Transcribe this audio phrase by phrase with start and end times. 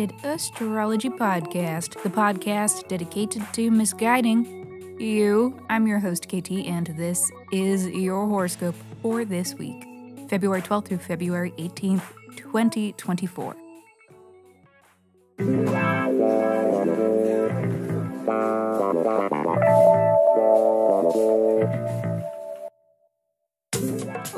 [0.00, 5.56] Astrology Podcast, the podcast dedicated to misguiding you.
[5.68, 9.84] I'm your host, KT, and this is your horoscope for this week,
[10.28, 12.02] February 12th through February 18th,
[12.36, 13.54] 2024.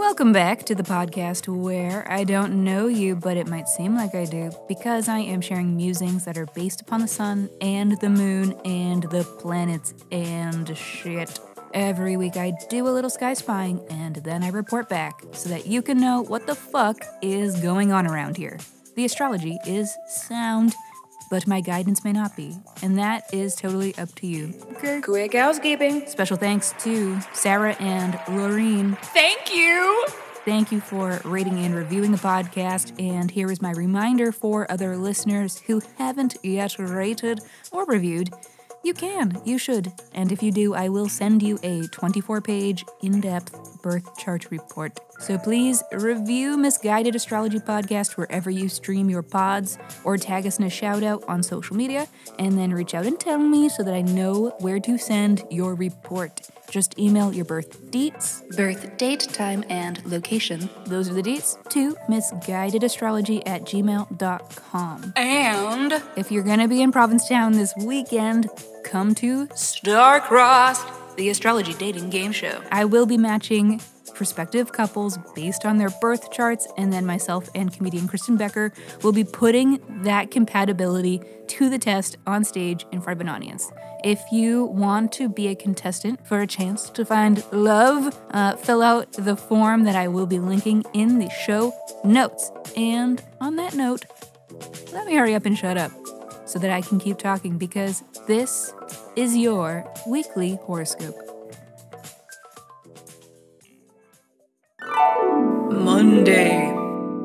[0.00, 4.14] Welcome back to the podcast where I don't know you, but it might seem like
[4.14, 8.08] I do, because I am sharing musings that are based upon the sun and the
[8.08, 11.38] moon and the planets and shit.
[11.74, 15.66] Every week I do a little sky spying and then I report back so that
[15.66, 18.58] you can know what the fuck is going on around here.
[18.96, 20.74] The astrology is sound
[21.30, 24.52] but my guidance may not be, and that is totally up to you.
[24.72, 25.00] Okay.
[25.00, 26.06] Quick housekeeping.
[26.06, 28.96] Special thanks to Sarah and Lorene.
[29.14, 30.06] Thank you.
[30.44, 32.98] Thank you for rating and reviewing the podcast.
[33.00, 38.30] And here is my reminder for other listeners who haven't yet rated or reviewed
[38.82, 39.92] you can, you should.
[40.14, 44.50] And if you do, I will send you a 24 page, in depth birth chart
[44.50, 44.98] report.
[45.20, 50.64] So please review Misguided Astrology Podcast wherever you stream your pods or tag us in
[50.64, 53.92] a shout out on social media and then reach out and tell me so that
[53.92, 56.40] I know where to send your report.
[56.70, 60.70] Just email your birth dates, birth date, time, and location.
[60.86, 65.12] Those are the dates to misguidedastrology at gmail.com.
[65.16, 68.48] And if you're going to be in Provincetown this weekend,
[68.84, 72.62] come to Starcrossed, the astrology dating game show.
[72.72, 73.80] I will be matching
[74.20, 78.70] prospective couples based on their birth charts, and then myself and comedian Kristen Becker
[79.02, 83.72] will be putting that compatibility to the test on stage in front of an audience.
[84.04, 88.82] If you want to be a contestant for a chance to find love, uh, fill
[88.82, 91.72] out the form that I will be linking in the show
[92.04, 92.52] notes.
[92.76, 94.04] And on that note,
[94.92, 95.92] let me hurry up and shut up
[96.44, 98.74] so that I can keep talking because this
[99.16, 101.29] is your weekly horoscope.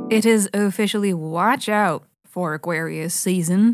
[0.10, 3.74] It is officially watch out for Aquarius season.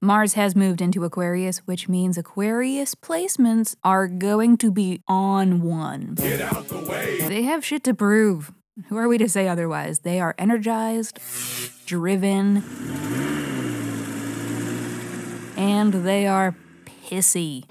[0.00, 6.14] Mars has moved into Aquarius, which means Aquarius placements are going to be on one.
[6.14, 8.52] The they have shit to prove.
[8.88, 10.00] Who are we to say otherwise?
[10.00, 11.18] They are energized,
[11.84, 12.62] driven,
[15.56, 17.64] and they are pissy.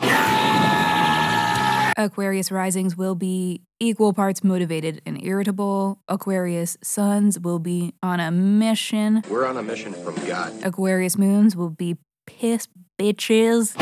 [1.98, 6.00] Aquarius risings will be equal parts motivated and irritable.
[6.08, 9.24] Aquarius suns will be on a mission.
[9.30, 10.54] We're on a mission from God.
[10.64, 12.68] Aquarius moons will be piss
[13.00, 13.76] bitches.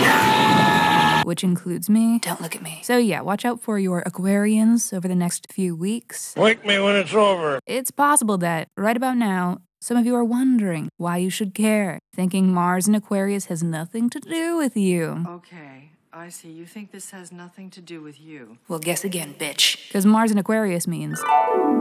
[1.25, 2.19] Which includes me.
[2.19, 2.79] Don't look at me.
[2.83, 6.33] So, yeah, watch out for your Aquarians over the next few weeks.
[6.35, 7.59] Wake me when it's over.
[7.67, 11.99] It's possible that right about now, some of you are wondering why you should care,
[12.15, 15.23] thinking Mars in Aquarius has nothing to do with you.
[15.27, 15.91] Okay.
[16.11, 16.49] I see.
[16.49, 18.57] You think this has nothing to do with you.
[18.67, 19.87] Well, guess again, bitch.
[19.87, 21.21] Because Mars in Aquarius means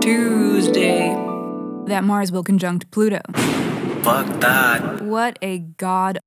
[0.03, 1.09] Tuesday.
[1.87, 3.21] That Mars will conjunct Pluto.
[4.03, 5.01] Fuck that.
[5.01, 6.19] What a god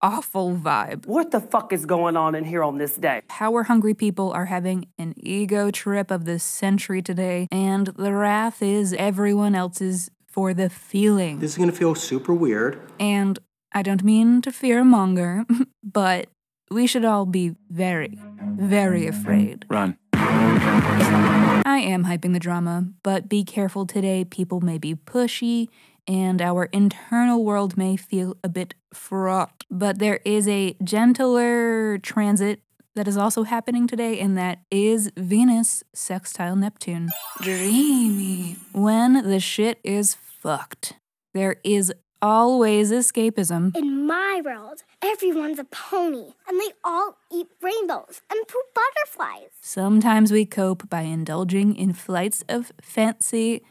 [0.00, 1.04] awful vibe.
[1.04, 3.20] What the fuck is going on in here on this day?
[3.28, 8.62] Power hungry people are having an ego trip of the century today, and the wrath
[8.62, 11.40] is everyone else's for the feeling.
[11.40, 12.80] This is gonna feel super weird.
[12.98, 13.38] And
[13.72, 15.44] I don't mean to fear monger,
[15.84, 16.28] but
[16.70, 18.18] we should all be very,
[18.56, 19.64] very afraid.
[19.68, 19.96] Run.
[20.14, 24.24] I am hyping the drama, but be careful today.
[24.24, 25.68] People may be pushy,
[26.06, 29.64] and our internal world may feel a bit fraught.
[29.70, 32.62] But there is a gentler transit
[32.94, 37.10] that is also happening today, and that is Venus sextile Neptune.
[37.40, 38.56] Dreamy.
[38.72, 40.94] When the shit is fucked,
[41.34, 41.92] there is
[42.22, 43.76] always escapism.
[43.76, 49.50] In my world, everyone's a pony, and they all eat rainbows and poop butterflies.
[49.60, 53.62] Sometimes we cope by indulging in flights of fancy,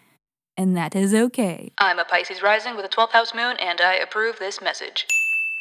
[0.58, 1.72] and that is okay.
[1.78, 5.06] I'm a Pisces rising with a 12th house moon, and I approve this message.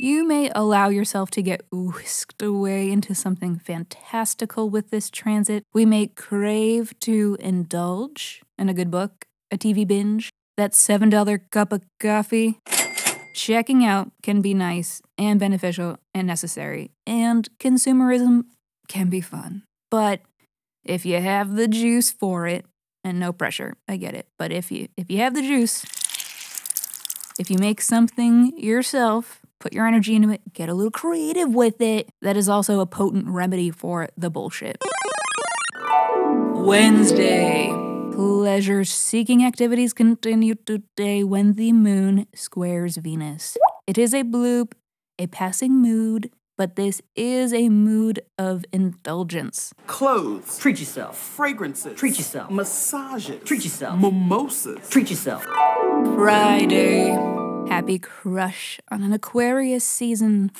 [0.00, 5.64] You may allow yourself to get whisked away into something fantastical with this transit.
[5.74, 11.72] We may crave to indulge in a good book, a TV binge, that $7 cup
[11.72, 12.60] of coffee.
[13.34, 18.44] Checking out can be nice and beneficial and necessary, and consumerism
[18.88, 19.62] can be fun.
[19.90, 20.20] But
[20.84, 22.64] if you have the juice for it,
[23.04, 24.26] and no pressure, I get it.
[24.38, 25.84] But if you if you have the juice,
[27.38, 31.80] if you make something yourself, put your energy into it, get a little creative with
[31.80, 34.78] it, that is also a potent remedy for the bullshit.
[36.54, 37.87] Wednesday.
[38.22, 43.56] Pleasure seeking activities continue today when the moon squares Venus.
[43.86, 44.72] It is a bloop,
[45.20, 49.72] a passing mood, but this is a mood of indulgence.
[49.86, 51.16] Clothes, Treat yourself.
[51.16, 52.50] fragrances, Treat yourself.
[52.50, 54.00] massages, Treat yourself.
[54.00, 54.88] mimosas.
[54.90, 55.44] Treat yourself.
[56.16, 57.10] Friday.
[57.68, 60.50] Happy crush on an Aquarius season.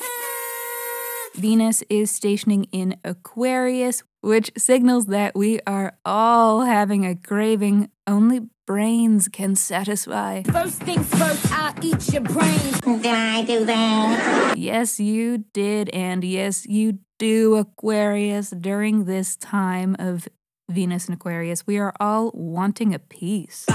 [1.35, 8.41] Venus is stationing in Aquarius, which signals that we are all having a craving only
[8.65, 10.43] brains can satisfy.
[10.43, 12.79] First things first, I'll eat your brains.
[12.81, 14.53] Did I do that?
[14.57, 18.51] Yes, you did, and yes, you do, Aquarius.
[18.51, 20.27] During this time of
[20.69, 23.65] Venus and Aquarius, we are all wanting a piece.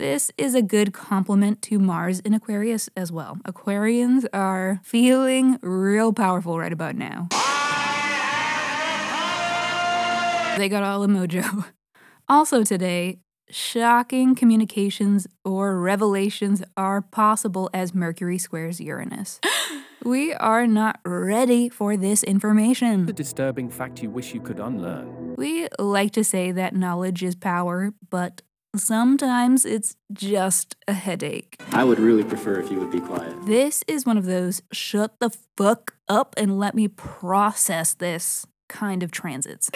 [0.00, 3.38] This is a good complement to Mars in Aquarius as well.
[3.46, 7.28] Aquarians are feeling real powerful right about now.
[10.58, 11.66] They got all the mojo.
[12.28, 13.18] Also, today,
[13.50, 19.38] shocking communications or revelations are possible as Mercury squares Uranus.
[20.04, 23.04] we are not ready for this information.
[23.04, 25.34] The disturbing fact you wish you could unlearn.
[25.36, 28.40] We like to say that knowledge is power, but
[28.74, 31.60] sometimes it's just a headache.
[31.72, 33.44] I would really prefer if you would be quiet.
[33.44, 39.02] This is one of those shut the fuck up and let me process this kind
[39.02, 39.70] of transits.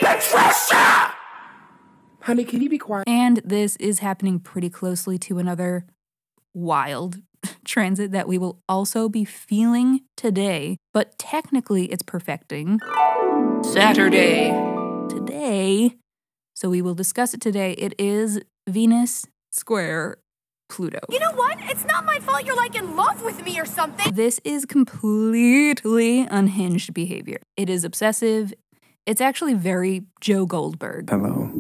[2.23, 3.05] Honey, can you be quiet?
[3.09, 5.87] And this is happening pretty closely to another
[6.55, 7.23] wild
[7.65, 12.79] transit that we will also be feeling today, but technically it's perfecting
[13.63, 14.51] Saturday.
[15.09, 15.97] Today,
[16.55, 17.73] so we will discuss it today.
[17.73, 20.19] It is Venus square
[20.69, 21.01] Pluto.
[21.11, 21.59] You know what?
[21.63, 24.15] It's not my fault you're like in love with me or something.
[24.15, 27.41] This is completely unhinged behavior.
[27.57, 28.55] It is obsessive.
[29.11, 31.11] It's actually very Joe Goldberg.
[31.11, 31.51] Hello.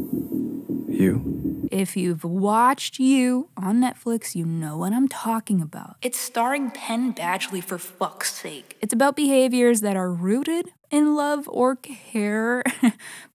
[0.88, 1.66] You.
[1.72, 5.96] If you've watched You on Netflix, you know what I'm talking about.
[6.00, 8.76] It's starring Penn Badgley for fuck's sake.
[8.80, 12.62] It's about behaviors that are rooted in love or care,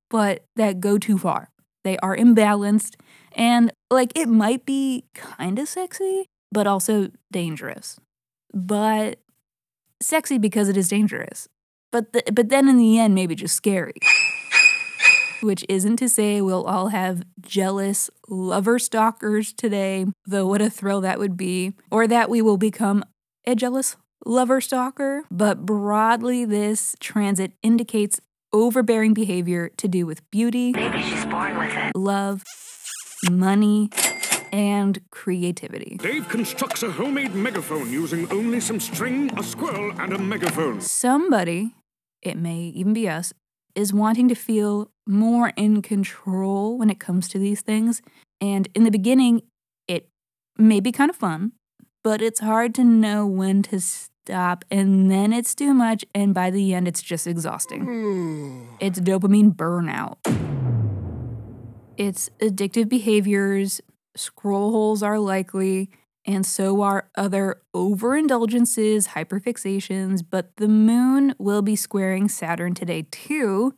[0.09, 1.49] but that go too far.
[1.83, 2.95] They are imbalanced,
[3.33, 7.99] and like it might be kind of sexy, but also dangerous.
[8.53, 9.19] But
[10.01, 11.49] sexy because it is dangerous.
[11.95, 13.93] But the, but then in the end, maybe just scary
[15.41, 20.99] which isn't to say we'll all have jealous lover stalkers today, though what a thrill
[21.01, 23.01] that would be, or that we will become
[23.45, 23.95] a jealous
[24.25, 25.23] lover stalker.
[25.31, 28.19] But broadly, this transit indicates
[28.51, 31.95] overbearing behavior to do with beauty, Maybe she's born with it.
[31.95, 32.43] love,
[33.29, 33.89] money,
[34.51, 35.97] and creativity.
[36.01, 40.79] Dave constructs a homemade megaphone using only some string, a squirrel, and a megaphone.
[40.79, 41.75] Somebody,
[42.25, 43.33] it may even be us,
[43.75, 48.01] is wanting to feel more in control when it comes to these things.
[48.41, 49.41] And in the beginning,
[49.87, 50.09] it
[50.57, 51.51] may be kind of fun,
[52.03, 54.65] but it's hard to know when to stop.
[54.71, 56.05] And then it's too much.
[56.13, 57.83] And by the end, it's just exhausting.
[57.83, 58.75] Hmm.
[58.79, 60.17] it's dopamine burnout.
[61.97, 63.81] It's addictive behaviors,
[64.17, 65.89] scroll holes are likely,
[66.25, 73.75] and so are other overindulgences, hyperfixations, but the moon will be squaring Saturn today too.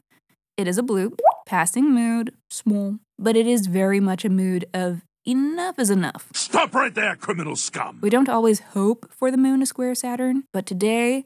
[0.55, 5.01] It is a bloop, passing mood, small, but it is very much a mood of
[5.27, 6.29] enough is enough.
[6.33, 7.99] Stop right there, criminal scum!
[8.01, 11.25] We don't always hope for the moon to square Saturn, but today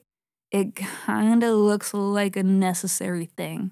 [0.52, 3.72] it kind of looks like a necessary thing.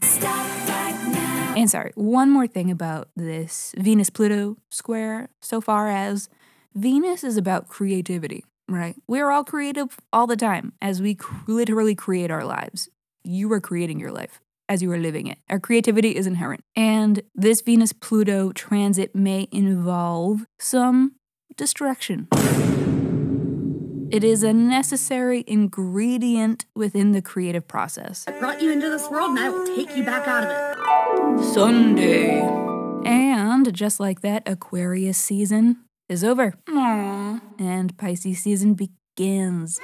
[1.58, 6.30] And sorry, one more thing about this Venus Pluto square so far as
[6.76, 8.96] Venus is about creativity, right?
[9.08, 12.90] We're all creative all the time as we literally create our lives.
[13.24, 15.40] You are creating your life as you are living it.
[15.50, 16.64] Our creativity is inherent.
[16.76, 21.14] And this Venus Pluto transit may involve some
[21.58, 22.28] distraction.
[24.12, 28.26] It is a necessary ingredient within the creative process.
[28.28, 31.54] I brought you into this world and I will take you back out of it.
[31.54, 32.42] Sunday.
[33.06, 35.78] And just like that, Aquarius season
[36.10, 36.54] is over.
[36.68, 37.42] Aww.
[37.60, 39.80] And Pisces season begins.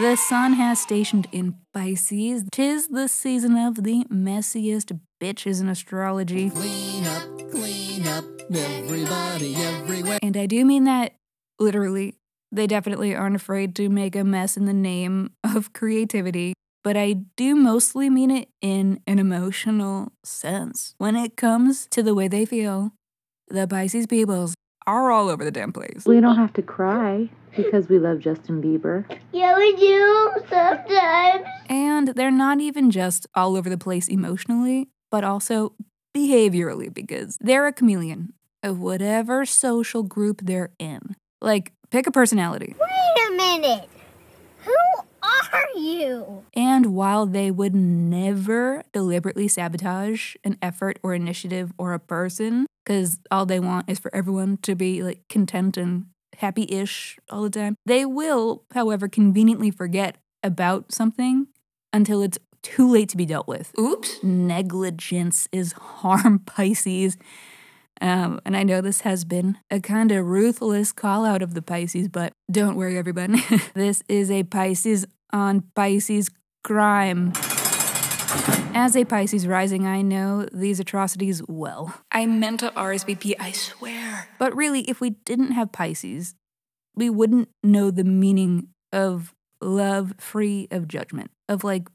[0.00, 2.44] The sun has stationed in Pisces.
[2.52, 6.50] Tis the season of the messiest bitches in astrology.
[6.50, 8.24] Clean up, clean up,
[8.54, 10.20] everybody, everywhere.
[10.22, 11.16] And I do mean that
[11.58, 12.14] literally.
[12.52, 17.12] They definitely aren't afraid to make a mess in the name of creativity, but I
[17.36, 20.94] do mostly mean it in an emotional sense.
[20.96, 22.92] When it comes to the way they feel,
[23.50, 24.54] the Pisces peoples
[24.86, 26.04] are all over the damn place.
[26.06, 29.04] We don't have to cry because we love Justin Bieber.
[29.32, 31.44] Yeah, we do sometimes.
[31.68, 35.74] And they're not even just all over the place emotionally, but also
[36.16, 41.16] behaviorally because they're a chameleon of whatever social group they're in.
[41.40, 42.74] Like, pick a personality.
[42.78, 43.88] Wait a minute.
[44.64, 44.72] Who
[45.22, 45.67] are you?
[46.88, 53.18] And while they would never deliberately sabotage an effort or initiative or a person, because
[53.30, 56.06] all they want is for everyone to be like content and
[56.38, 61.48] happy ish all the time, they will, however, conveniently forget about something
[61.92, 63.78] until it's too late to be dealt with.
[63.78, 64.22] Oops.
[64.22, 67.18] Negligence is harm, Pisces.
[68.00, 71.60] Um, and I know this has been a kind of ruthless call out of the
[71.60, 73.42] Pisces, but don't worry, everyone.
[73.74, 75.04] this is a Pisces
[75.34, 76.30] on Pisces
[76.64, 77.32] crime.
[78.74, 81.94] As a Pisces rising, I know these atrocities well.
[82.12, 84.28] I meant to RSVP, I swear.
[84.38, 86.34] But really, if we didn't have Pisces,
[86.94, 91.88] we wouldn't know the meaning of love free of judgment, of like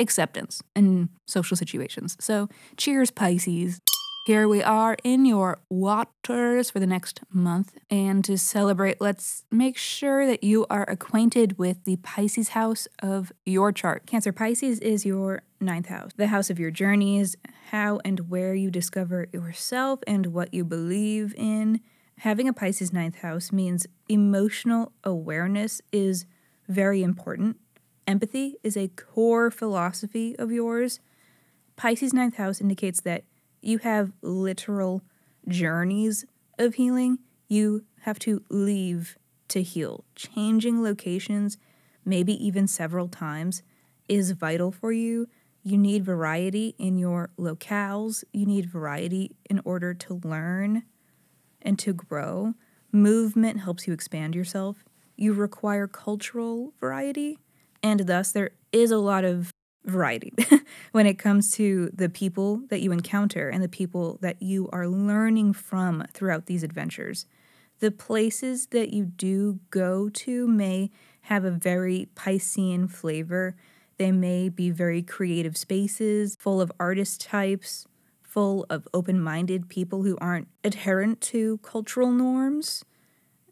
[0.00, 2.16] acceptance in social situations.
[2.20, 3.80] So, cheers, Pisces.
[4.26, 7.78] Here we are in your waters for the next month.
[7.88, 13.30] And to celebrate, let's make sure that you are acquainted with the Pisces house of
[13.44, 14.04] your chart.
[14.04, 17.36] Cancer Pisces is your ninth house, the house of your journeys,
[17.70, 21.80] how and where you discover yourself and what you believe in.
[22.18, 26.26] Having a Pisces ninth house means emotional awareness is
[26.66, 27.58] very important.
[28.08, 30.98] Empathy is a core philosophy of yours.
[31.76, 33.22] Pisces ninth house indicates that
[33.66, 35.02] you have literal
[35.48, 36.24] journeys
[36.56, 37.18] of healing.
[37.48, 39.18] You have to leave
[39.48, 40.04] to heal.
[40.14, 41.58] Changing locations,
[42.04, 43.64] maybe even several times,
[44.08, 45.28] is vital for you.
[45.64, 48.22] You need variety in your locales.
[48.32, 50.84] You need variety in order to learn
[51.60, 52.54] and to grow.
[52.92, 54.84] Movement helps you expand yourself.
[55.16, 57.38] You require cultural variety,
[57.82, 59.50] and thus there is a lot of
[59.86, 60.32] variety
[60.92, 64.88] when it comes to the people that you encounter and the people that you are
[64.88, 67.26] learning from throughout these adventures.
[67.78, 70.90] The places that you do go to may
[71.22, 73.54] have a very Piscean flavor.
[73.98, 77.86] They may be very creative spaces, full of artist types,
[78.22, 82.84] full of open minded people who aren't adherent to cultural norms.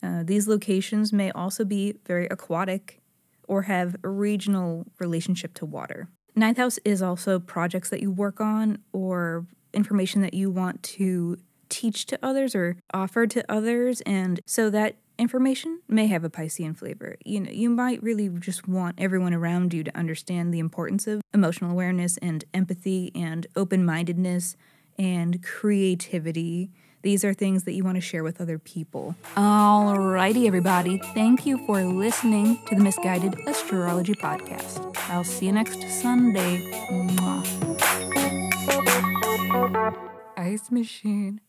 [0.03, 3.01] Uh, these locations may also be very aquatic
[3.49, 6.09] or have a regional relationship to water.
[6.37, 11.39] Ninth house is also projects that you work on or information that you want to
[11.69, 14.01] teach to others or offer to others.
[14.03, 17.17] And so that information may have a Piscean flavor.
[17.25, 21.21] You know, you might really just want everyone around you to understand the importance of
[21.33, 24.57] emotional awareness and empathy and open mindedness
[24.99, 26.71] and creativity.
[27.05, 29.15] These are things that you want to share with other people.
[29.37, 30.97] Alrighty, everybody.
[31.13, 34.97] Thank you for listening to the Misguided Astrology Podcast.
[35.11, 36.57] I'll see you next Sunday.
[36.91, 37.45] Mwah.
[40.39, 41.43] Ice Machine.